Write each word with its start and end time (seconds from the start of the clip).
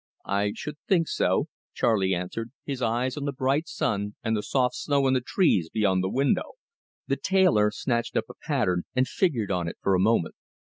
"I 0.25 0.53
should 0.55 0.77
think 0.87 1.07
so," 1.07 1.45
Charley 1.75 2.15
answered, 2.15 2.49
his 2.65 2.81
eyes 2.81 3.17
on 3.17 3.25
the 3.25 3.31
bright 3.31 3.67
sun 3.67 4.15
and 4.23 4.35
the 4.35 4.41
soft 4.41 4.73
snow 4.73 5.05
on 5.05 5.13
the 5.13 5.21
trees 5.21 5.69
beyond 5.69 6.03
the 6.03 6.09
window. 6.09 6.53
The 7.05 7.17
tailor 7.17 7.69
snatched 7.69 8.17
up 8.17 8.25
a 8.27 8.33
pattern 8.33 8.85
and 8.95 9.07
figured 9.07 9.51
on 9.51 9.67
it 9.67 9.77
for 9.79 9.93
a 9.93 9.99
moment. 9.99 10.33